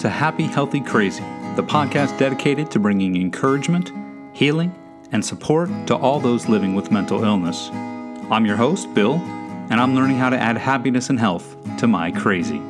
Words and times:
To 0.00 0.08
Happy, 0.08 0.44
Healthy, 0.44 0.80
Crazy, 0.80 1.22
the 1.56 1.62
podcast 1.62 2.16
dedicated 2.18 2.70
to 2.70 2.78
bringing 2.78 3.16
encouragement, 3.16 3.92
healing, 4.34 4.74
and 5.12 5.22
support 5.22 5.68
to 5.88 5.94
all 5.94 6.18
those 6.18 6.48
living 6.48 6.74
with 6.74 6.90
mental 6.90 7.22
illness. 7.22 7.68
I'm 8.30 8.46
your 8.46 8.56
host, 8.56 8.94
Bill, 8.94 9.16
and 9.68 9.74
I'm 9.74 9.94
learning 9.94 10.16
how 10.16 10.30
to 10.30 10.38
add 10.38 10.56
happiness 10.56 11.10
and 11.10 11.20
health 11.20 11.54
to 11.76 11.86
my 11.86 12.10
crazy. 12.12 12.62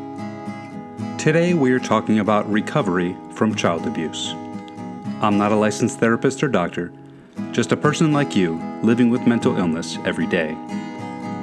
Today, 1.19 1.55
we 1.55 1.71
are 1.71 1.79
talking 1.79 2.19
about 2.19 2.51
recovery 2.51 3.17
from 3.35 3.55
child 3.55 3.87
abuse. 3.87 4.33
I'm 5.21 5.39
not 5.39 5.53
a 5.53 5.57
licensed 5.57 6.01
therapist 6.01 6.43
or 6.43 6.49
doctor, 6.49 6.93
just 7.53 7.71
a 7.71 7.77
person 7.77 8.13
like 8.13 8.35
you 8.35 8.61
living 8.83 9.09
with 9.09 9.29
mental 9.29 9.57
illness 9.57 9.99
every 10.05 10.27
day. 10.27 10.57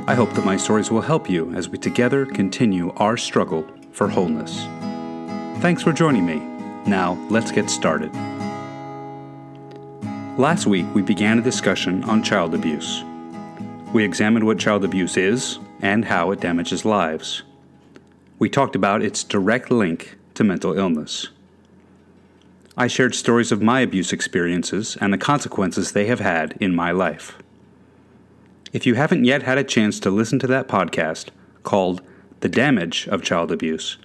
I 0.06 0.16
hope 0.16 0.34
that 0.34 0.44
my 0.44 0.58
stories 0.58 0.92
will 0.92 1.00
help 1.00 1.30
you 1.30 1.54
as 1.54 1.70
we 1.70 1.78
together 1.78 2.26
continue 2.26 2.92
our 2.98 3.16
struggle 3.16 3.66
for 3.94 4.10
wholeness. 4.10 4.68
Thanks 5.60 5.82
for 5.82 5.92
joining 5.92 6.24
me. 6.24 6.36
Now, 6.86 7.14
let's 7.32 7.52
get 7.52 7.72
started. 7.72 8.14
Last 10.38 10.68
week, 10.68 10.86
we 10.94 11.02
began 11.02 11.40
a 11.40 11.42
discussion 11.42 12.04
on 12.04 12.22
child 12.22 12.54
abuse. 12.54 13.04
We 13.92 14.04
examined 14.04 14.46
what 14.46 14.60
child 14.60 14.86
abuse 14.86 15.18
is 15.18 15.58
and 15.82 16.06
how 16.06 16.30
it 16.30 16.42
damages 16.42 16.86
lives. 16.86 17.42
We 18.38 18.52
talked 18.52 18.76
about 18.76 19.02
its 19.02 19.24
direct 19.24 19.72
link 19.72 20.16
to 20.36 20.44
mental 20.44 20.78
illness. 20.78 21.30
I 22.78 22.86
shared 22.86 23.16
stories 23.16 23.52
of 23.52 23.60
my 23.60 23.80
abuse 23.80 24.14
experiences 24.14 24.96
and 25.02 25.12
the 25.12 25.18
consequences 25.18 25.92
they 25.92 26.06
have 26.06 26.20
had 26.20 26.56
in 26.62 26.76
my 26.76 26.92
life. 26.92 27.36
If 28.74 28.86
you 28.86 28.94
haven't 28.94 29.26
yet 29.26 29.42
had 29.42 29.58
a 29.58 29.64
chance 29.64 30.00
to 30.02 30.12
listen 30.12 30.38
to 30.38 30.48
that 30.48 30.68
podcast 30.68 31.30
called 31.64 32.04
The 32.42 32.50
Damage 32.50 33.08
of 33.08 33.24
Child 33.24 33.52
Abuse, 33.52 33.98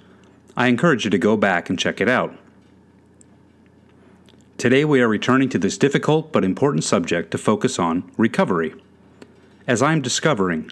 I 0.56 0.66
encourage 0.68 1.04
you 1.04 1.10
to 1.10 1.18
go 1.18 1.36
back 1.36 1.70
and 1.70 1.78
check 1.78 2.00
it 2.00 2.08
out. 2.08 2.36
Today, 4.58 4.84
we 4.84 5.00
are 5.00 5.08
returning 5.08 5.48
to 5.48 5.58
this 5.58 5.78
difficult 5.78 6.32
but 6.32 6.44
important 6.44 6.84
subject 6.84 7.30
to 7.30 7.38
focus 7.38 7.78
on 7.78 8.10
recovery. 8.16 8.74
As 9.66 9.82
I 9.82 9.92
am 9.92 10.02
discovering, 10.02 10.70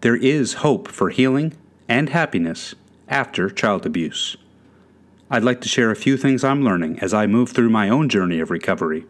there 0.00 0.16
is 0.16 0.54
hope 0.54 0.88
for 0.88 1.10
healing 1.10 1.54
and 1.88 2.08
happiness 2.08 2.74
after 3.08 3.48
child 3.48 3.86
abuse. 3.86 4.36
I'd 5.30 5.44
like 5.44 5.60
to 5.60 5.68
share 5.68 5.90
a 5.90 5.96
few 5.96 6.16
things 6.16 6.42
I'm 6.42 6.64
learning 6.64 6.98
as 6.98 7.14
I 7.14 7.26
move 7.26 7.50
through 7.50 7.70
my 7.70 7.88
own 7.88 8.08
journey 8.08 8.40
of 8.40 8.50
recovery, 8.50 9.06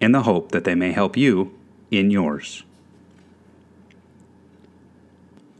in 0.00 0.12
the 0.12 0.22
hope 0.22 0.52
that 0.52 0.64
they 0.64 0.74
may 0.74 0.92
help 0.92 1.16
you 1.16 1.52
in 1.90 2.10
yours. 2.10 2.62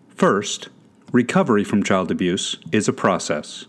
First, 0.09 0.69
recovery 1.13 1.65
from 1.65 1.83
child 1.83 2.11
abuse 2.11 2.57
is 2.73 2.89
a 2.89 2.93
process. 2.93 3.67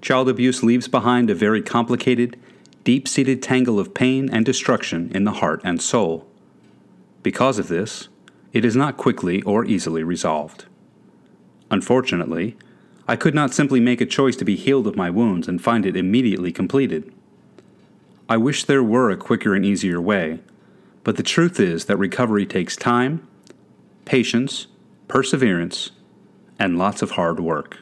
Child 0.00 0.28
abuse 0.28 0.62
leaves 0.62 0.88
behind 0.88 1.28
a 1.28 1.34
very 1.34 1.62
complicated, 1.62 2.38
deep 2.84 3.06
seated 3.06 3.42
tangle 3.42 3.78
of 3.78 3.94
pain 3.94 4.30
and 4.30 4.44
destruction 4.46 5.10
in 5.14 5.24
the 5.24 5.32
heart 5.32 5.60
and 5.62 5.82
soul. 5.82 6.26
Because 7.22 7.58
of 7.58 7.68
this, 7.68 8.08
it 8.52 8.64
is 8.64 8.74
not 8.74 8.96
quickly 8.96 9.42
or 9.42 9.64
easily 9.64 10.02
resolved. 10.02 10.64
Unfortunately, 11.70 12.56
I 13.06 13.16
could 13.16 13.34
not 13.34 13.52
simply 13.52 13.80
make 13.80 14.00
a 14.00 14.06
choice 14.06 14.36
to 14.36 14.44
be 14.44 14.56
healed 14.56 14.86
of 14.86 14.96
my 14.96 15.10
wounds 15.10 15.48
and 15.48 15.62
find 15.62 15.84
it 15.84 15.96
immediately 15.96 16.52
completed. 16.52 17.12
I 18.28 18.36
wish 18.36 18.64
there 18.64 18.82
were 18.82 19.10
a 19.10 19.16
quicker 19.16 19.54
and 19.54 19.64
easier 19.64 20.00
way, 20.00 20.40
but 21.04 21.16
the 21.16 21.22
truth 21.22 21.60
is 21.60 21.86
that 21.86 21.96
recovery 21.96 22.46
takes 22.46 22.76
time, 22.76 23.26
patience, 24.04 24.66
perseverance, 25.08 25.90
and 26.58 26.78
lots 26.78 27.02
of 27.02 27.12
hard 27.12 27.40
work. 27.40 27.78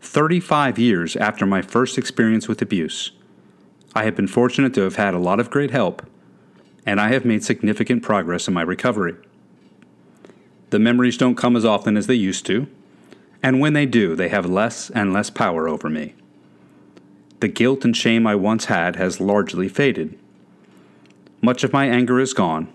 35 0.00 0.78
years 0.78 1.14
after 1.16 1.44
my 1.44 1.60
first 1.60 1.98
experience 1.98 2.48
with 2.48 2.62
abuse, 2.62 3.12
I 3.94 4.04
have 4.04 4.16
been 4.16 4.26
fortunate 4.26 4.72
to 4.74 4.82
have 4.82 4.96
had 4.96 5.14
a 5.14 5.18
lot 5.18 5.40
of 5.40 5.50
great 5.50 5.70
help, 5.70 6.06
and 6.86 7.00
I 7.00 7.08
have 7.12 7.24
made 7.24 7.44
significant 7.44 8.02
progress 8.02 8.48
in 8.48 8.54
my 8.54 8.62
recovery. 8.62 9.16
The 10.70 10.78
memories 10.78 11.18
don't 11.18 11.34
come 11.34 11.54
as 11.54 11.64
often 11.64 11.96
as 11.96 12.06
they 12.06 12.14
used 12.14 12.46
to, 12.46 12.66
and 13.42 13.60
when 13.60 13.74
they 13.74 13.86
do, 13.86 14.14
they 14.16 14.28
have 14.28 14.46
less 14.46 14.90
and 14.90 15.12
less 15.12 15.28
power 15.28 15.68
over 15.68 15.90
me. 15.90 16.14
The 17.40 17.48
guilt 17.48 17.84
and 17.84 17.96
shame 17.96 18.26
I 18.26 18.34
once 18.34 18.66
had 18.66 18.96
has 18.96 19.20
largely 19.20 19.68
faded. 19.68 20.18
Much 21.42 21.64
of 21.64 21.72
my 21.72 21.86
anger 21.86 22.20
is 22.20 22.34
gone, 22.34 22.72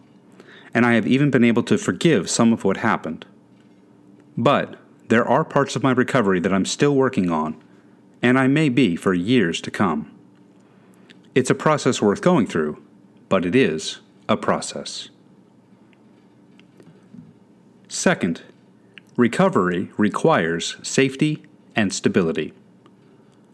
and 0.74 0.86
I 0.86 0.94
have 0.94 1.08
even 1.08 1.32
been 1.32 1.44
able 1.44 1.64
to 1.64 1.78
forgive 1.78 2.30
some 2.30 2.54
of 2.54 2.64
what 2.64 2.78
happened. 2.78 3.26
But 4.38 4.78
there 5.08 5.28
are 5.28 5.44
parts 5.44 5.76
of 5.76 5.84
my 5.84 5.92
recovery 5.92 6.40
that 6.40 6.54
I'm 6.54 6.66
still 6.66 6.96
working 6.96 7.32
on, 7.32 7.62
and 8.22 8.40
I 8.40 8.48
may 8.48 8.70
be 8.70 8.96
for 8.96 9.14
years 9.14 9.62
to 9.62 9.72
come. 9.72 10.12
It's 11.36 11.50
a 11.50 11.56
process 11.56 12.02
worth 12.02 12.22
going 12.22 12.48
through, 12.48 12.82
but 13.30 13.46
it 13.46 13.56
is 13.56 14.00
a 14.28 14.38
process. 14.38 15.10
Second, 17.88 18.42
recovery 19.16 19.92
requires 19.98 20.78
safety 20.82 21.44
and 21.76 21.94
stability. 21.94 22.54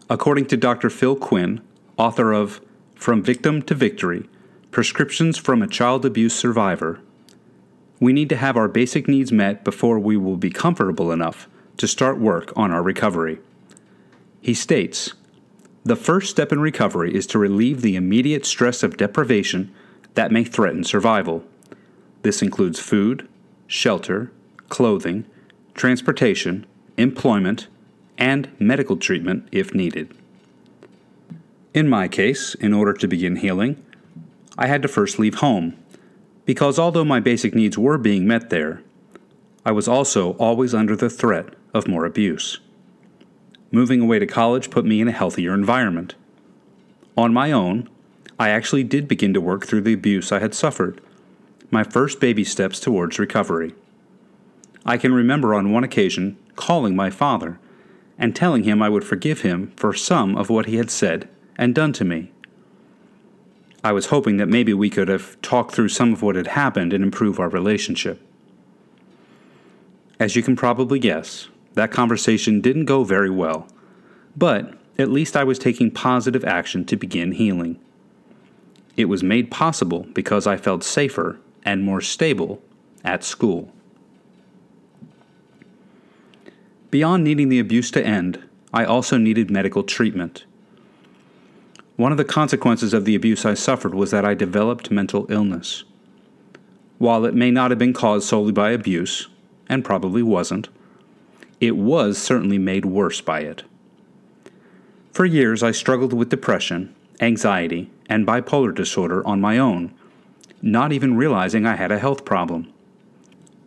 According 0.08 0.46
to 0.46 0.56
Dr. 0.56 0.90
Phil 0.90 1.16
Quinn, 1.16 1.60
author 1.96 2.32
of 2.32 2.60
From 2.94 3.22
Victim 3.22 3.62
to 3.62 3.74
Victory 3.74 4.28
Prescriptions 4.70 5.36
from 5.36 5.60
a 5.60 5.66
Child 5.66 6.06
Abuse 6.06 6.34
Survivor, 6.34 7.00
we 8.02 8.12
need 8.12 8.28
to 8.28 8.36
have 8.36 8.56
our 8.56 8.66
basic 8.66 9.06
needs 9.06 9.30
met 9.30 9.62
before 9.62 9.96
we 9.96 10.16
will 10.16 10.36
be 10.36 10.50
comfortable 10.50 11.12
enough 11.12 11.48
to 11.76 11.86
start 11.86 12.18
work 12.18 12.52
on 12.56 12.72
our 12.72 12.82
recovery. 12.82 13.38
He 14.40 14.54
states 14.54 15.14
The 15.84 15.94
first 15.94 16.28
step 16.28 16.50
in 16.50 16.58
recovery 16.58 17.14
is 17.14 17.28
to 17.28 17.38
relieve 17.38 17.80
the 17.80 17.94
immediate 17.94 18.44
stress 18.44 18.82
of 18.82 18.96
deprivation 18.96 19.72
that 20.14 20.32
may 20.32 20.42
threaten 20.42 20.82
survival. 20.82 21.44
This 22.22 22.42
includes 22.42 22.80
food, 22.80 23.28
shelter, 23.68 24.32
clothing, 24.68 25.24
transportation, 25.74 26.66
employment, 26.96 27.68
and 28.18 28.50
medical 28.58 28.96
treatment 28.96 29.48
if 29.52 29.76
needed. 29.76 30.12
In 31.72 31.88
my 31.88 32.08
case, 32.08 32.56
in 32.56 32.74
order 32.74 32.94
to 32.94 33.06
begin 33.06 33.36
healing, 33.36 33.80
I 34.58 34.66
had 34.66 34.82
to 34.82 34.88
first 34.88 35.20
leave 35.20 35.36
home 35.36 35.76
because 36.44 36.78
although 36.78 37.04
my 37.04 37.20
basic 37.20 37.54
needs 37.54 37.78
were 37.78 37.98
being 37.98 38.26
met 38.26 38.50
there, 38.50 38.82
I 39.64 39.72
was 39.72 39.86
also 39.86 40.32
always 40.34 40.74
under 40.74 40.96
the 40.96 41.10
threat 41.10 41.54
of 41.72 41.86
more 41.86 42.04
abuse. 42.04 42.58
Moving 43.70 44.00
away 44.00 44.18
to 44.18 44.26
college 44.26 44.70
put 44.70 44.84
me 44.84 45.00
in 45.00 45.08
a 45.08 45.12
healthier 45.12 45.54
environment. 45.54 46.14
On 47.16 47.32
my 47.32 47.52
own, 47.52 47.88
I 48.38 48.48
actually 48.48 48.84
did 48.84 49.06
begin 49.06 49.32
to 49.34 49.40
work 49.40 49.66
through 49.66 49.82
the 49.82 49.92
abuse 49.92 50.32
I 50.32 50.40
had 50.40 50.54
suffered, 50.54 51.00
my 51.70 51.84
first 51.84 52.20
baby 52.20 52.44
steps 52.44 52.80
towards 52.80 53.18
recovery. 53.18 53.74
I 54.84 54.96
can 54.96 55.14
remember 55.14 55.54
on 55.54 55.72
one 55.72 55.84
occasion 55.84 56.36
calling 56.56 56.96
my 56.96 57.08
father 57.08 57.58
and 58.18 58.34
telling 58.34 58.64
him 58.64 58.82
I 58.82 58.88
would 58.88 59.04
forgive 59.04 59.42
him 59.42 59.72
for 59.76 59.94
some 59.94 60.36
of 60.36 60.50
what 60.50 60.66
he 60.66 60.76
had 60.76 60.90
said 60.90 61.28
and 61.56 61.74
done 61.74 61.92
to 61.94 62.04
me. 62.04 62.32
I 63.84 63.92
was 63.92 64.06
hoping 64.06 64.36
that 64.36 64.48
maybe 64.48 64.72
we 64.72 64.90
could 64.90 65.08
have 65.08 65.40
talked 65.42 65.74
through 65.74 65.88
some 65.88 66.12
of 66.12 66.22
what 66.22 66.36
had 66.36 66.48
happened 66.48 66.92
and 66.92 67.02
improve 67.02 67.40
our 67.40 67.48
relationship. 67.48 68.20
As 70.20 70.36
you 70.36 70.42
can 70.42 70.54
probably 70.54 71.00
guess, 71.00 71.48
that 71.74 71.90
conversation 71.90 72.60
didn't 72.60 72.84
go 72.84 73.02
very 73.02 73.30
well, 73.30 73.66
but 74.36 74.74
at 74.98 75.10
least 75.10 75.36
I 75.36 75.42
was 75.42 75.58
taking 75.58 75.90
positive 75.90 76.44
action 76.44 76.84
to 76.84 76.96
begin 76.96 77.32
healing. 77.32 77.80
It 78.96 79.06
was 79.06 79.22
made 79.22 79.50
possible 79.50 80.06
because 80.12 80.46
I 80.46 80.56
felt 80.56 80.84
safer 80.84 81.40
and 81.64 81.82
more 81.82 82.00
stable 82.00 82.62
at 83.02 83.24
school. 83.24 83.72
Beyond 86.90 87.24
needing 87.24 87.48
the 87.48 87.58
abuse 87.58 87.90
to 87.92 88.06
end, 88.06 88.46
I 88.72 88.84
also 88.84 89.16
needed 89.16 89.50
medical 89.50 89.82
treatment. 89.82 90.44
One 92.02 92.10
of 92.10 92.18
the 92.18 92.24
consequences 92.24 92.94
of 92.94 93.04
the 93.04 93.14
abuse 93.14 93.46
I 93.46 93.54
suffered 93.54 93.94
was 93.94 94.10
that 94.10 94.24
I 94.24 94.34
developed 94.34 94.90
mental 94.90 95.24
illness. 95.30 95.84
While 96.98 97.24
it 97.24 97.32
may 97.32 97.52
not 97.52 97.70
have 97.70 97.78
been 97.78 97.92
caused 97.92 98.26
solely 98.26 98.50
by 98.50 98.72
abuse, 98.72 99.28
and 99.68 99.84
probably 99.84 100.20
wasn't, 100.20 100.68
it 101.60 101.76
was 101.76 102.18
certainly 102.18 102.58
made 102.58 102.86
worse 102.86 103.20
by 103.20 103.42
it. 103.42 103.62
For 105.12 105.24
years, 105.24 105.62
I 105.62 105.70
struggled 105.70 106.12
with 106.12 106.28
depression, 106.28 106.92
anxiety, 107.20 107.88
and 108.08 108.26
bipolar 108.26 108.74
disorder 108.74 109.24
on 109.24 109.40
my 109.40 109.56
own, 109.56 109.94
not 110.60 110.92
even 110.92 111.14
realizing 111.16 111.66
I 111.66 111.76
had 111.76 111.92
a 111.92 112.00
health 112.00 112.24
problem. 112.24 112.66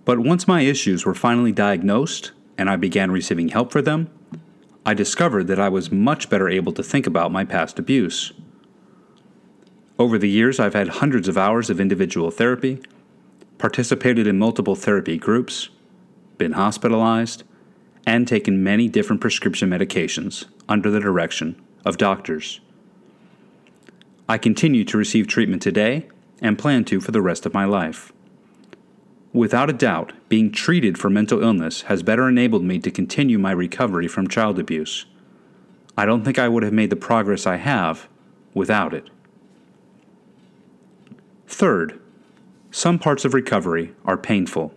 But 0.04 0.20
once 0.20 0.46
my 0.46 0.60
issues 0.60 1.06
were 1.06 1.16
finally 1.16 1.54
diagnosed 1.54 2.34
and 2.58 2.70
I 2.70 2.76
began 2.76 3.12
receiving 3.12 3.48
help 3.48 3.72
for 3.72 3.82
them, 3.82 4.10
I 4.86 4.94
discovered 4.94 5.48
that 5.48 5.60
I 5.60 5.70
was 5.70 5.92
much 5.92 6.30
better 6.30 6.48
able 6.48 6.72
to 6.74 6.84
think 6.84 7.08
about 7.08 7.32
my 7.32 7.44
past 7.44 7.80
abuse. 7.80 8.34
Over 9.98 10.18
the 10.18 10.30
years, 10.30 10.60
I've 10.60 10.76
had 10.76 10.90
hundreds 10.90 11.28
of 11.28 11.38
hours 11.38 11.70
of 11.70 11.80
individual 11.80 12.30
therapy, 12.30 12.82
participated 13.58 14.28
in 14.28 14.38
multiple 14.38 14.76
therapy 14.76 15.18
groups, 15.18 15.70
been 16.38 16.52
hospitalized, 16.52 17.44
and 18.06 18.28
taken 18.28 18.64
many 18.64 18.88
different 18.88 19.22
prescription 19.22 19.70
medications, 19.70 20.46
under 20.70 20.92
the 20.92 21.00
direction 21.00 21.60
of 21.84 21.98
doctors. 21.98 22.60
I 24.30 24.38
continue 24.38 24.84
to 24.86 24.98
receive 24.98 25.28
treatment 25.28 25.62
today 25.62 26.08
and 26.42 26.60
plan 26.60 26.84
to 26.86 27.00
for 27.00 27.12
the 27.12 27.22
rest 27.22 27.46
of 27.46 27.54
my 27.54 27.66
life. 27.66 28.12
Without 29.36 29.70
a 29.70 29.74
doubt, 29.74 30.14
being 30.30 30.50
treated 30.50 30.98
for 30.98 31.10
mental 31.10 31.44
illness 31.44 31.82
has 31.84 32.02
better 32.02 32.30
enabled 32.30 32.64
me 32.64 32.80
to 32.80 32.90
continue 32.90 33.38
my 33.38 33.52
recovery 33.52 34.08
from 34.08 34.30
child 34.30 34.58
abuse. 34.58 35.08
I 35.98 36.06
don't 36.06 36.24
think 36.24 36.40
I 36.40 36.48
would 36.48 36.64
have 36.64 36.72
made 36.72 36.90
the 36.90 36.96
progress 36.96 37.46
I 37.46 37.58
have 37.58 38.08
without 38.54 38.94
it. 38.94 39.10
Third, 41.48 42.00
some 42.72 42.98
parts 42.98 43.26
of 43.26 43.34
recovery 43.34 43.94
are 44.06 44.16
painful. 44.16 44.74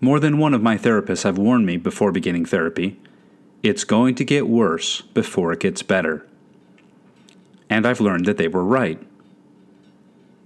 More 0.00 0.18
than 0.18 0.38
one 0.38 0.54
of 0.54 0.62
my 0.62 0.78
therapists 0.78 1.24
have 1.24 1.36
warned 1.36 1.66
me 1.66 1.76
before 1.76 2.12
beginning 2.12 2.46
therapy 2.46 2.98
it's 3.62 3.84
going 3.84 4.14
to 4.14 4.24
get 4.24 4.48
worse 4.48 5.02
before 5.02 5.52
it 5.52 5.60
gets 5.60 5.82
better. 5.82 6.26
And 7.68 7.86
I've 7.86 8.00
learned 8.00 8.24
that 8.24 8.38
they 8.38 8.48
were 8.48 8.64
right. 8.64 8.98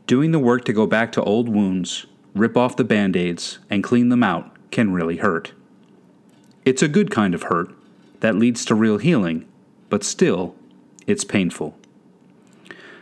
Doing 0.06 0.30
the 0.30 0.38
work 0.38 0.64
to 0.66 0.72
go 0.72 0.86
back 0.86 1.10
to 1.12 1.22
old 1.24 1.48
wounds, 1.48 2.06
rip 2.32 2.56
off 2.56 2.76
the 2.76 2.84
band 2.84 3.16
aids, 3.16 3.58
and 3.68 3.82
clean 3.82 4.08
them 4.08 4.22
out 4.22 4.56
can 4.70 4.92
really 4.92 5.16
hurt. 5.16 5.52
It's 6.64 6.82
a 6.82 6.88
good 6.88 7.10
kind 7.10 7.34
of 7.34 7.44
hurt 7.44 7.74
that 8.20 8.36
leads 8.36 8.64
to 8.66 8.74
real 8.74 8.98
healing, 8.98 9.46
but 9.88 10.04
still, 10.04 10.54
it's 11.08 11.24
painful. 11.24 11.76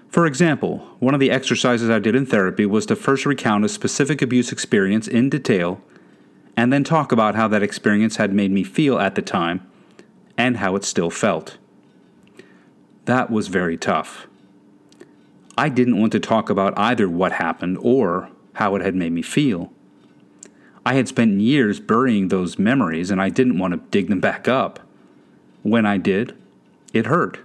For 0.08 0.24
example, 0.26 0.78
one 0.98 1.12
of 1.12 1.20
the 1.20 1.30
exercises 1.30 1.90
I 1.90 1.98
did 1.98 2.14
in 2.14 2.24
therapy 2.24 2.64
was 2.64 2.86
to 2.86 2.96
first 2.96 3.26
recount 3.26 3.64
a 3.64 3.68
specific 3.68 4.22
abuse 4.22 4.50
experience 4.52 5.06
in 5.06 5.28
detail, 5.28 5.82
and 6.56 6.72
then 6.72 6.84
talk 6.84 7.12
about 7.12 7.34
how 7.34 7.48
that 7.48 7.62
experience 7.62 8.16
had 8.16 8.32
made 8.32 8.50
me 8.50 8.64
feel 8.64 8.98
at 8.98 9.14
the 9.14 9.22
time 9.22 9.68
and 10.38 10.56
how 10.56 10.74
it 10.76 10.84
still 10.84 11.10
felt. 11.10 11.58
That 13.04 13.30
was 13.30 13.48
very 13.48 13.76
tough. 13.76 14.26
I 15.56 15.68
didn't 15.68 16.00
want 16.00 16.12
to 16.12 16.20
talk 16.20 16.50
about 16.50 16.76
either 16.76 17.08
what 17.08 17.32
happened 17.32 17.78
or 17.80 18.30
how 18.54 18.74
it 18.74 18.82
had 18.82 18.94
made 18.94 19.12
me 19.12 19.22
feel. 19.22 19.72
I 20.86 20.94
had 20.94 21.08
spent 21.08 21.40
years 21.40 21.80
burying 21.80 22.28
those 22.28 22.58
memories 22.58 23.10
and 23.10 23.20
I 23.20 23.28
didn't 23.28 23.58
want 23.58 23.72
to 23.72 23.88
dig 23.90 24.08
them 24.08 24.20
back 24.20 24.48
up. 24.48 24.80
When 25.62 25.86
I 25.86 25.96
did, 25.96 26.36
it 26.92 27.06
hurt. 27.06 27.38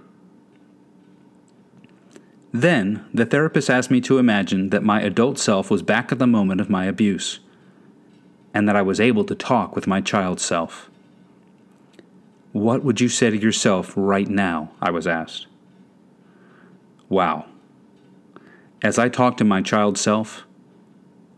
Then, 2.52 3.04
the 3.14 3.24
therapist 3.24 3.70
asked 3.70 3.90
me 3.90 4.00
to 4.02 4.18
imagine 4.18 4.70
that 4.70 4.82
my 4.82 5.00
adult 5.00 5.38
self 5.38 5.70
was 5.70 5.82
back 5.82 6.10
at 6.10 6.18
the 6.18 6.26
moment 6.26 6.60
of 6.60 6.68
my 6.68 6.84
abuse, 6.84 7.38
and 8.52 8.68
that 8.68 8.74
I 8.74 8.82
was 8.82 9.00
able 9.00 9.24
to 9.24 9.36
talk 9.36 9.76
with 9.76 9.86
my 9.86 10.00
child 10.00 10.40
self. 10.40 10.90
What 12.52 12.82
would 12.82 13.00
you 13.00 13.08
say 13.08 13.30
to 13.30 13.36
yourself 13.36 13.92
right 13.96 14.28
now? 14.28 14.72
I 14.82 14.90
was 14.90 15.06
asked. 15.06 15.46
Wow. 17.08 17.46
As 18.82 18.98
I 18.98 19.08
talked 19.08 19.38
to 19.38 19.44
my 19.44 19.60
child 19.60 19.98
self, 19.98 20.44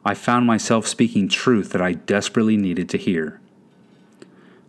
I 0.05 0.15
found 0.15 0.47
myself 0.47 0.87
speaking 0.87 1.29
truth 1.29 1.71
that 1.71 1.83
I 1.83 1.93
desperately 1.93 2.57
needed 2.57 2.89
to 2.91 2.99
hear. 2.99 3.41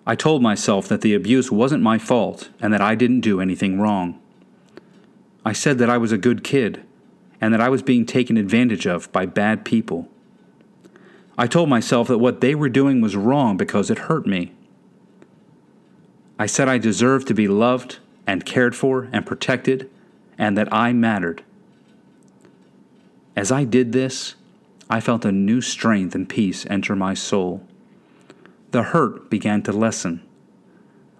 I 0.05 0.15
told 0.15 0.41
myself 0.41 0.87
that 0.87 1.01
the 1.01 1.13
abuse 1.13 1.51
wasn't 1.51 1.83
my 1.83 1.97
fault 1.97 2.49
and 2.59 2.73
that 2.73 2.81
I 2.81 2.95
didn't 2.95 3.21
do 3.21 3.39
anything 3.39 3.79
wrong. 3.79 4.19
I 5.45 5.53
said 5.53 5.77
that 5.77 5.89
I 5.89 5.97
was 5.97 6.11
a 6.11 6.17
good 6.17 6.43
kid 6.43 6.83
and 7.39 7.53
that 7.53 7.61
I 7.61 7.69
was 7.69 7.81
being 7.81 8.05
taken 8.05 8.37
advantage 8.37 8.87
of 8.87 9.11
by 9.11 9.25
bad 9.25 9.65
people. 9.65 10.09
I 11.37 11.47
told 11.47 11.69
myself 11.69 12.07
that 12.07 12.17
what 12.17 12.41
they 12.41 12.55
were 12.55 12.69
doing 12.69 13.01
was 13.01 13.15
wrong 13.15 13.55
because 13.55 13.89
it 13.89 13.97
hurt 13.99 14.25
me. 14.25 14.51
I 16.39 16.47
said 16.47 16.67
I 16.67 16.77
deserved 16.79 17.27
to 17.27 17.33
be 17.33 17.47
loved 17.47 17.99
and 18.25 18.45
cared 18.45 18.75
for 18.75 19.09
and 19.11 19.25
protected 19.25 19.89
and 20.37 20.57
that 20.57 20.71
I 20.73 20.91
mattered. 20.91 21.43
As 23.35 23.51
I 23.51 23.63
did 23.63 23.91
this, 23.91 24.35
I 24.89 24.99
felt 24.99 25.25
a 25.25 25.31
new 25.31 25.61
strength 25.61 26.13
and 26.13 26.29
peace 26.29 26.65
enter 26.69 26.95
my 26.95 27.13
soul. 27.13 27.65
The 28.71 28.83
hurt 28.83 29.29
began 29.29 29.63
to 29.63 29.71
lessen. 29.71 30.21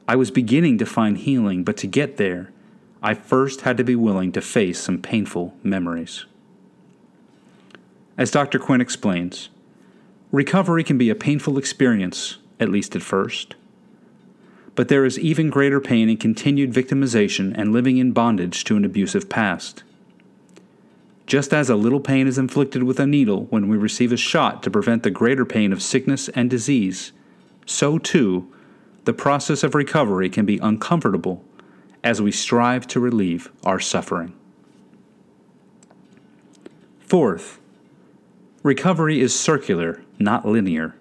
I 0.08 0.16
was 0.16 0.32
beginning 0.32 0.78
to 0.80 0.86
find 0.86 1.18
healing, 1.18 1.64
but 1.64 1.78
to 1.78 1.88
get 1.88 2.18
there, 2.18 2.52
I 3.02 3.14
first 3.14 3.62
had 3.62 3.78
to 3.78 3.84
be 3.84 3.96
willing 3.96 4.32
to 4.34 4.42
face 4.42 4.80
some 4.80 5.02
painful 5.02 5.56
memories. 5.64 6.26
As 8.18 8.32
Dr. 8.32 8.60
Quinn 8.60 8.82
explains, 8.82 9.50
recovery 10.32 10.84
can 10.84 10.98
be 10.98 11.10
a 11.10 11.16
painful 11.16 11.58
experience, 11.58 12.38
at 12.60 12.70
least 12.70 12.96
at 12.96 13.02
first. 13.02 13.56
But 14.76 14.88
there 14.88 15.06
is 15.06 15.20
even 15.20 15.50
greater 15.50 15.80
pain 15.80 16.10
in 16.10 16.18
continued 16.18 16.74
victimization 16.74 17.54
and 17.56 17.74
living 17.74 17.98
in 17.98 18.12
bondage 18.12 18.64
to 18.66 18.76
an 18.76 18.86
abusive 18.86 19.30
past. 19.30 19.84
Just 21.26 21.54
as 21.54 21.70
a 21.70 21.76
little 21.76 22.00
pain 22.00 22.28
is 22.28 22.38
inflicted 22.38 22.84
with 22.84 23.00
a 23.00 23.08
needle 23.08 23.46
when 23.46 23.68
we 23.68 23.78
receive 23.78 24.12
a 24.12 24.18
shot 24.18 24.62
to 24.64 24.72
prevent 24.72 25.04
the 25.04 25.10
greater 25.10 25.46
pain 25.46 25.72
of 25.72 25.82
sickness 25.82 26.30
and 26.30 26.50
disease, 26.50 27.14
so 27.66 27.98
too, 27.98 28.52
the 29.06 29.14
process 29.14 29.64
of 29.64 29.76
recovery 29.76 30.30
can 30.30 30.46
be 30.46 30.58
uncomfortable 30.60 31.44
as 32.04 32.22
we 32.22 32.32
strive 32.32 32.88
to 32.88 33.00
relieve 33.00 33.52
our 33.64 33.80
suffering. 33.80 34.34
Fourth, 37.00 37.60
recovery 38.62 39.22
is 39.22 39.38
circular, 39.38 40.04
not 40.20 40.46
linear. 40.46 40.96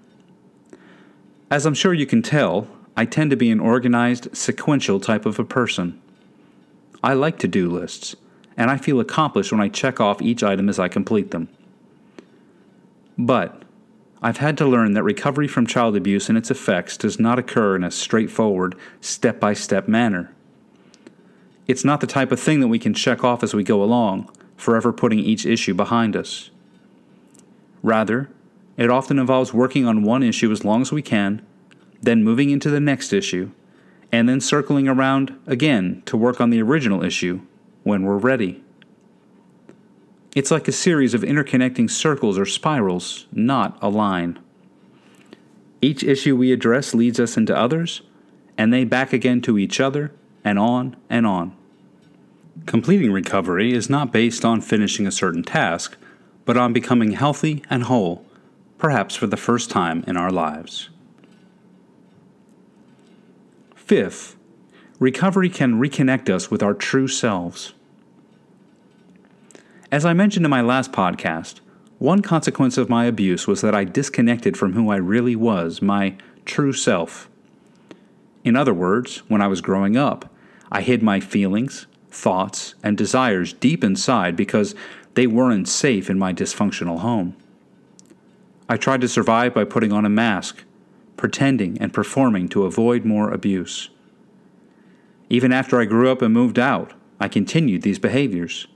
As 1.51 1.67
I'm 1.67 1.75
sure 1.75 1.93
you 1.93 2.07
can 2.07 2.23
tell, 2.23 2.69
I 2.97 3.05
tend 3.05 3.31
to 3.31 3.37
be 3.37 3.51
an 3.51 3.61
organized, 3.61 4.37
sequential 4.37 5.01
type 5.01 5.27
of 5.27 5.39
a 5.39 5.45
person. 5.45 6.01
I 7.03 7.15
like 7.15 7.39
to 7.41 7.49
do 7.49 7.69
lists 7.69 8.15
and 8.57 8.71
I 8.71 8.77
feel 8.77 9.01
accomplished 9.01 9.53
when 9.53 9.61
I 9.61 9.69
check 9.69 10.01
off 10.01 10.23
each 10.23 10.43
item 10.43 10.69
as 10.69 10.79
I 10.79 10.89
complete 10.89 11.31
them. 11.31 11.49
But 13.17 13.63
I've 14.23 14.39
had 14.39 14.57
to 14.59 14.67
learn 14.67 14.93
that 14.93 15.03
recovery 15.03 15.49
from 15.49 15.67
child 15.67 15.97
abuse 15.97 16.29
and 16.29 16.39
its 16.39 16.51
effects 16.51 16.97
does 16.97 17.19
not 17.19 17.39
occur 17.39 17.77
in 17.77 17.85
a 17.85 17.91
straightforward, 17.91 18.77
step 19.01 19.41
by 19.41 19.53
step 19.53 19.89
manner. 19.89 20.33
It's 21.67 21.85
not 21.85 22.01
the 22.01 22.07
type 22.07 22.33
of 22.33 22.41
thing 22.41 22.61
that 22.61 22.69
we 22.69 22.79
can 22.79 22.95
check 22.95 23.25
off 23.25 23.43
as 23.43 23.55
we 23.55 23.65
go 23.65 23.83
along, 23.83 24.31
forever 24.57 24.93
putting 24.93 25.19
each 25.19 25.45
issue 25.45 25.75
behind 25.75 26.15
us. 26.15 26.51
Rather, 27.83 28.31
it 28.77 28.91
often 28.91 29.19
involves 29.19 29.53
working 29.53 29.87
on 29.87 30.03
one 30.03 30.23
issue 30.23 30.53
as 30.53 30.65
long 30.65 30.83
as 30.83 30.93
we 30.93 31.03
can, 31.03 31.45
then 32.01 32.25
moving 32.25 32.51
into 32.51 32.71
the 32.71 32.81
next 32.81 33.13
issue, 33.13 33.51
and 34.11 34.29
then 34.29 34.41
circling 34.41 34.89
around 34.89 35.37
again 35.47 36.03
to 36.07 36.17
work 36.17 36.41
on 36.41 36.51
the 36.51 36.63
original 36.63 37.03
issue 37.03 37.41
when 37.83 38.03
we're 38.03 38.17
ready. 38.17 38.63
It's 40.35 40.51
like 40.51 40.67
a 40.67 40.73
series 40.73 41.15
of 41.15 41.23
interconnecting 41.23 41.91
circles 41.91 42.39
or 42.39 42.47
spirals, 42.47 43.27
not 43.33 43.79
a 43.83 43.89
line. 43.89 44.39
Each 45.83 46.03
issue 46.03 46.37
we 46.37 46.53
address 46.53 46.95
leads 46.95 47.21
us 47.21 47.37
into 47.37 47.57
others, 47.57 48.03
and 48.57 48.73
they 48.73 48.85
back 48.85 49.13
again 49.13 49.43
to 49.43 49.59
each 49.59 49.81
other, 49.81 50.13
and 50.45 50.59
on 50.59 50.97
and 51.11 51.27
on. 51.27 51.55
Completing 52.67 53.13
recovery 53.13 53.73
is 53.73 53.91
not 53.91 54.13
based 54.13 54.45
on 54.45 54.61
finishing 54.61 55.07
a 55.07 55.13
certain 55.13 55.43
task, 55.43 55.97
but 56.45 56.57
on 56.57 56.73
becoming 56.73 57.13
healthy 57.13 57.63
and 57.69 57.85
whole, 57.85 58.25
perhaps 58.79 59.15
for 59.15 59.27
the 59.27 59.37
first 59.37 59.71
time 59.71 60.05
in 60.07 60.17
our 60.17 60.31
lives. 60.31 60.89
Fifth, 63.75 64.37
recovery 65.03 65.49
can 65.49 65.81
reconnect 65.81 66.31
us 66.31 66.49
with 66.49 66.63
our 66.63 66.75
true 66.75 67.09
selves. 67.09 67.75
As 69.91 70.05
I 70.05 70.13
mentioned 70.13 70.47
in 70.47 70.51
my 70.51 70.61
last 70.61 70.93
podcast, 70.93 71.59
one 71.99 72.23
consequence 72.23 72.79
of 72.79 72.89
my 72.89 73.07
abuse 73.07 73.49
was 73.49 73.63
that 73.63 73.75
I 73.75 73.83
disconnected 73.83 74.57
from 74.57 74.75
who 74.75 74.91
I 74.91 74.97
really 74.97 75.35
was, 75.35 75.83
my 75.83 76.17
true 76.45 76.73
self. 76.73 77.29
In 78.45 78.55
other 78.55 78.73
words, 78.73 79.25
when 79.29 79.43
I 79.43 79.49
was 79.49 79.61
growing 79.61 79.97
up, 79.97 80.33
I 80.71 80.83
hid 80.83 81.03
my 81.03 81.19
feelings, 81.19 81.89
thoughts, 82.09 82.77
and 82.81 82.97
desires 82.97 83.53
deep 83.53 83.83
inside 83.83 84.37
because 84.37 84.73
they 85.15 85.27
weren't 85.27 85.69
safe 85.69 86.09
in 86.09 86.19
my 86.19 86.33
dysfunctional 86.33 87.01
home. 87.01 87.35
I 88.69 88.77
tried 88.77 89.01
to 89.01 89.09
survive 89.09 89.53
by 89.53 89.65
putting 89.65 89.93
on 89.93 90.05
a 90.05 90.09
mask, 90.09 90.63
pretending 91.17 91.77
and 91.79 91.93
performing 91.93 92.49
to 92.51 92.67
avoid 92.67 93.05
more 93.05 93.33
abuse. 93.33 93.91
Even 95.33 95.51
after 95.51 95.81
I 95.81 95.87
grew 95.87 96.13
up 96.13 96.21
and 96.21 96.35
moved 96.35 96.59
out, 96.59 96.93
I 97.19 97.27
continued 97.27 97.81
these 97.81 97.99
behaviors. 97.99 98.67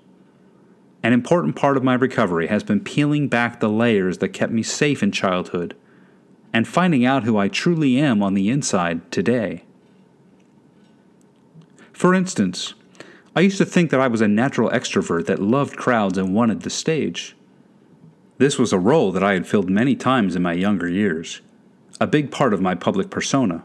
An 1.03 1.13
important 1.13 1.55
part 1.55 1.77
of 1.77 1.85
my 1.85 1.93
recovery 1.93 2.47
has 2.47 2.65
been 2.65 2.81
peeling 2.81 3.29
back 3.29 3.61
the 3.61 3.69
layers 3.69 4.19
that 4.19 4.31
kept 4.31 4.55
me 4.55 4.63
safe 4.63 5.03
in 5.03 5.13
childhood 5.13 5.77
and 6.55 6.67
finding 6.67 7.05
out 7.05 7.25
who 7.25 7.37
I 7.37 7.49
truly 7.49 7.99
am 7.99 8.23
on 8.23 8.33
the 8.33 8.49
inside 8.49 9.13
today. 9.13 9.65
For 11.93 12.15
instance, 12.15 12.73
I 13.37 13.41
used 13.41 13.59
to 13.59 13.67
think 13.67 13.91
that 13.91 14.01
I 14.01 14.09
was 14.09 14.23
a 14.23 14.29
natural 14.29 14.71
extrovert 14.71 15.27
that 15.27 15.43
loved 15.43 15.77
crowds 15.77 16.17
and 16.17 16.35
wanted 16.35 16.63
the 16.63 16.71
stage. 16.71 17.37
This 18.39 18.59
was 18.59 18.73
a 18.73 18.79
role 18.79 19.13
that 19.13 19.23
I 19.23 19.35
had 19.35 19.47
filled 19.47 19.69
many 19.69 19.95
times 19.95 20.35
in 20.35 20.41
my 20.41 20.55
younger 20.55 20.89
years 20.89 21.43
a 22.01 22.07
big 22.07 22.31
part 22.31 22.55
of 22.55 22.63
my 22.63 22.75
public 22.75 23.11
persona. 23.11 23.63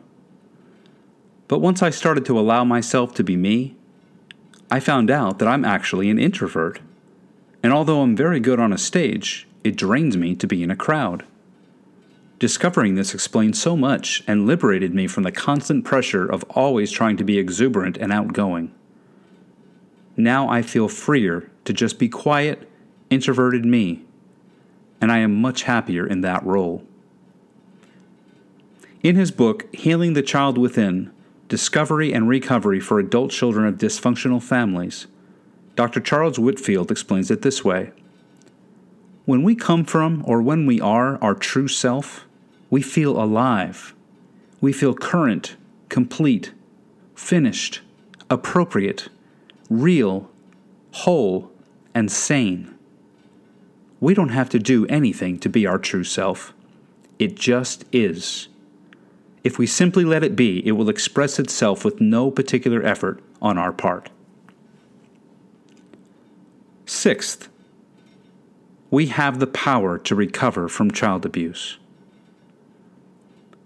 But 1.52 1.60
once 1.60 1.84
I 1.84 1.90
started 1.90 2.24
to 2.28 2.40
allow 2.40 2.64
myself 2.64 3.14
to 3.16 3.26
be 3.26 3.36
me, 3.36 3.76
I 4.72 4.80
found 4.80 5.12
out 5.12 5.38
that 5.40 5.50
I'm 5.50 5.66
actually 5.66 6.10
an 6.10 6.18
introvert. 6.18 6.80
And 7.62 7.74
although 7.74 8.04
I'm 8.04 8.16
very 8.16 8.40
good 8.40 8.58
on 8.58 8.72
a 8.72 8.78
stage, 8.78 9.50
it 9.62 9.76
drains 9.76 10.16
me 10.16 10.34
to 10.34 10.48
be 10.48 10.64
in 10.64 10.72
a 10.72 10.78
crowd. 10.78 11.26
Discovering 12.40 12.96
this 12.96 13.14
explained 13.14 13.58
so 13.58 13.76
much 13.76 14.24
and 14.28 14.48
liberated 14.48 14.96
me 14.96 15.08
from 15.08 15.24
the 15.24 15.32
constant 15.34 15.84
pressure 15.84 16.26
of 16.26 16.46
always 16.52 16.90
trying 16.90 17.18
to 17.18 17.26
be 17.26 17.38
exuberant 17.38 17.98
and 17.98 18.14
outgoing. 18.14 18.74
Now 20.16 20.48
I 20.48 20.62
feel 20.62 20.88
freer 20.88 21.52
to 21.66 21.74
just 21.74 22.00
be 22.00 22.08
quiet, 22.08 22.66
introverted 23.10 23.66
me, 23.66 24.06
and 25.02 25.12
I 25.12 25.18
am 25.18 25.42
much 25.42 25.64
happier 25.64 26.08
in 26.08 26.22
that 26.22 26.46
role. 26.46 26.88
In 29.04 29.18
his 29.18 29.32
book, 29.32 29.68
Healing 29.76 30.14
the 30.14 30.24
Child 30.24 30.58
Within 30.58 31.12
Discovery 31.52 32.14
and 32.14 32.30
Recovery 32.30 32.80
for 32.80 32.98
Adult 32.98 33.30
Children 33.30 33.66
of 33.66 33.76
Dysfunctional 33.76 34.42
Families, 34.42 35.08
Dr. 35.76 36.00
Charles 36.00 36.40
Whitfield 36.40 36.90
explains 36.90 37.30
it 37.30 37.42
this 37.42 37.62
way 37.62 37.92
When 39.26 39.44
we 39.44 39.56
come 39.56 39.84
from, 39.84 40.24
or 40.26 40.42
when 40.42 40.66
we 40.66 40.80
are, 40.80 41.22
our 41.22 41.36
true 41.36 41.68
self, 41.68 42.26
we 42.70 42.82
feel 42.82 43.22
alive. 43.22 43.94
We 44.62 44.72
feel 44.72 44.94
current, 44.94 45.58
complete, 45.90 46.54
finished, 47.16 47.82
appropriate, 48.30 49.10
real, 49.70 50.32
whole, 50.92 51.52
and 51.94 52.10
sane. 52.10 52.74
We 54.00 54.14
don't 54.14 54.30
have 54.30 54.48
to 54.52 54.58
do 54.58 54.86
anything 54.86 55.38
to 55.40 55.50
be 55.50 55.66
our 55.66 55.80
true 55.80 56.06
self. 56.06 56.54
It 57.20 57.36
just 57.36 57.84
is. 57.92 58.48
If 59.44 59.58
we 59.58 59.66
simply 59.66 60.06
let 60.06 60.24
it 60.24 60.36
be, 60.36 60.66
it 60.68 60.74
will 60.74 60.90
express 60.90 61.40
itself 61.40 61.84
with 61.84 62.00
no 62.00 62.30
particular 62.30 62.84
effort 62.84 63.22
on 63.42 63.58
our 63.58 63.72
part. 63.72 64.10
Sixth, 66.86 67.50
we 68.92 69.08
have 69.08 69.40
the 69.40 69.48
power 69.48 69.98
to 69.98 70.16
recover 70.16 70.68
from 70.68 70.92
child 70.92 71.26
abuse. 71.26 71.78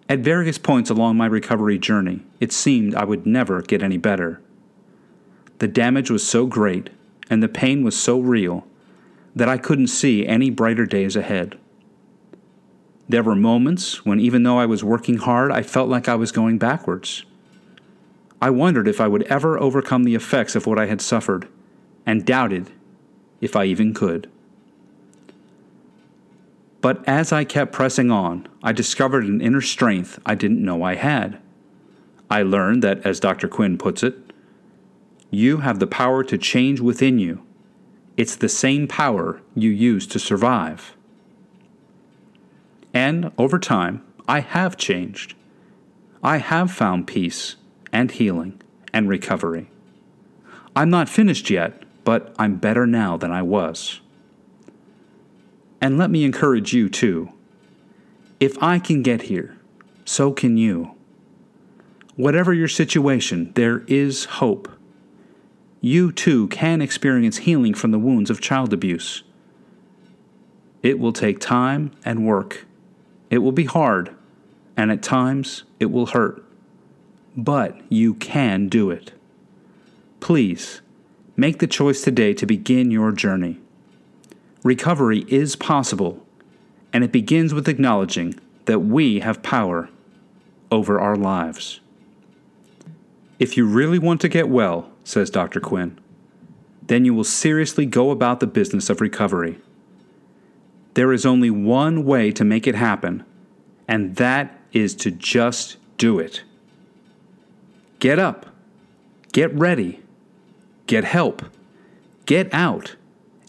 At 0.07 0.19
various 0.19 0.59
points 0.59 0.89
along 0.89 1.17
my 1.17 1.25
recovery 1.25 1.79
journey, 1.79 2.21
it 2.39 2.53
seemed 2.53 2.93
I 2.93 3.03
would 3.03 3.25
never 3.25 3.61
get 3.61 3.81
any 3.81 3.97
better. 3.97 4.39
The 5.57 5.67
damage 5.67 6.11
was 6.11 6.25
so 6.25 6.45
great 6.45 6.91
and 7.29 7.41
the 7.41 7.47
pain 7.47 7.83
was 7.83 7.97
so 7.97 8.19
real 8.19 8.67
that 9.35 9.49
I 9.49 9.57
couldn't 9.57 9.87
see 9.87 10.27
any 10.27 10.49
brighter 10.49 10.85
days 10.85 11.15
ahead. 11.15 11.57
There 13.07 13.23
were 13.23 13.35
moments 13.35 14.05
when, 14.05 14.19
even 14.19 14.43
though 14.43 14.57
I 14.57 14.65
was 14.65 14.83
working 14.83 15.17
hard, 15.17 15.51
I 15.51 15.61
felt 15.61 15.89
like 15.89 16.09
I 16.09 16.15
was 16.15 16.31
going 16.31 16.57
backwards. 16.57 17.23
I 18.41 18.49
wondered 18.49 18.87
if 18.87 18.99
I 18.99 19.07
would 19.07 19.23
ever 19.23 19.59
overcome 19.59 20.03
the 20.03 20.15
effects 20.15 20.55
of 20.55 20.65
what 20.65 20.79
I 20.79 20.87
had 20.87 21.01
suffered, 21.01 21.47
and 22.05 22.25
doubted 22.25 22.71
if 23.41 23.55
I 23.55 23.65
even 23.65 23.93
could. 23.93 24.29
But 26.81 27.03
as 27.07 27.31
I 27.31 27.43
kept 27.43 27.71
pressing 27.71 28.11
on, 28.11 28.47
I 28.61 28.71
discovered 28.71 29.25
an 29.25 29.41
inner 29.41 29.61
strength 29.61 30.19
I 30.25 30.35
didn't 30.35 30.63
know 30.63 30.83
I 30.83 30.95
had. 30.95 31.39
I 32.29 32.41
learned 32.41 32.83
that, 32.83 33.05
as 33.05 33.19
Dr. 33.19 33.47
Quinn 33.47 33.77
puts 33.77 34.03
it, 34.03 34.15
you 35.29 35.57
have 35.57 35.79
the 35.79 35.87
power 35.87 36.23
to 36.23 36.37
change 36.37 36.79
within 36.79 37.19
you. 37.19 37.43
It's 38.17 38.35
the 38.35 38.49
same 38.49 38.87
power 38.87 39.41
you 39.55 39.69
use 39.69 40.07
to 40.07 40.19
survive. 40.19 40.94
And 42.95 43.33
over 43.37 43.59
time, 43.59 44.01
I 44.25 44.39
have 44.39 44.77
changed. 44.77 45.35
I 46.23 46.37
have 46.37 46.71
found 46.71 47.07
peace 47.07 47.57
and 47.91 48.09
healing 48.09 48.61
and 48.93 49.09
recovery. 49.09 49.69
I'm 50.77 50.89
not 50.89 51.09
finished 51.09 51.49
yet, 51.49 51.83
but 52.05 52.33
I'm 52.39 52.55
better 52.55 52.87
now 52.87 53.17
than 53.17 53.31
I 53.31 53.41
was. 53.41 53.99
And 55.81 55.97
let 55.97 56.09
me 56.09 56.23
encourage 56.23 56.73
you 56.73 56.87
too. 56.87 57.33
If 58.39 58.61
I 58.63 58.79
can 58.79 59.03
get 59.03 59.23
here, 59.23 59.57
so 60.05 60.31
can 60.31 60.55
you. 60.55 60.91
Whatever 62.15 62.53
your 62.53 62.69
situation, 62.69 63.51
there 63.55 63.79
is 63.87 64.23
hope. 64.25 64.69
You 65.81 66.13
too 66.13 66.47
can 66.47 66.81
experience 66.81 67.37
healing 67.39 67.73
from 67.73 67.91
the 67.91 67.99
wounds 67.99 68.29
of 68.29 68.39
child 68.39 68.71
abuse. 68.71 69.23
It 70.81 70.97
will 70.97 71.13
take 71.13 71.39
time 71.41 71.91
and 72.05 72.25
work 72.25 72.65
it 73.35 73.39
will 73.39 73.51
be 73.51 73.65
hard, 73.65 74.15
and 74.77 74.89
at 74.91 75.03
times 75.03 75.65
it 75.77 75.91
will 75.91 76.07
hurt. 76.07 76.41
But 77.35 77.77
you 77.91 78.13
can 78.13 78.69
do 78.69 78.89
it. 78.89 79.11
Please, 80.21 80.79
make 81.35 81.59
the 81.59 81.67
choice 81.67 82.01
today 82.01 82.33
to 82.33 82.45
begin 82.45 82.91
your 82.91 83.11
journey. 83.11 83.59
Recovery 84.63 85.25
is 85.27 85.57
possible, 85.57 86.25
and 86.93 87.03
it 87.03 87.11
begins 87.11 87.53
with 87.53 87.67
acknowledging 87.67 88.39
that 88.65 88.79
we 88.79 89.19
have 89.19 89.43
power 89.43 89.89
over 90.71 90.97
our 90.97 91.17
lives. 91.17 91.81
If 93.37 93.57
you 93.57 93.67
really 93.67 93.99
want 93.99 94.21
to 94.21 94.29
get 94.29 94.47
well, 94.47 94.89
says 95.03 95.29
Dr. 95.29 95.59
Quinn, 95.59 95.99
then 96.87 97.03
you 97.03 97.13
will 97.13 97.25
seriously 97.25 97.85
go 97.85 98.11
about 98.11 98.39
the 98.39 98.47
business 98.47 98.89
of 98.89 99.01
recovery. 99.01 99.59
There 100.95 101.11
is 101.11 101.25
only 101.25 101.49
one 101.49 102.05
way 102.05 102.31
to 102.31 102.45
make 102.45 102.67
it 102.67 102.75
happen, 102.75 103.25
and 103.85 104.15
that 104.15 104.57
is 104.71 104.95
to 104.95 105.11
just 105.11 105.75
do 105.97 106.19
it. 106.19 106.43
Get 107.99 108.17
up, 108.17 108.45
get 109.33 109.53
ready, 109.53 110.01
get 110.87 111.03
help, 111.03 111.43
get 112.25 112.51
out, 112.53 112.95